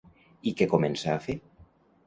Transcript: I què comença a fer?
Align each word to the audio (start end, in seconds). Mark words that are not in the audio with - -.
I 0.51 0.53
què 0.61 0.67
comença 0.71 1.13
a 1.17 1.21
fer? 1.29 1.39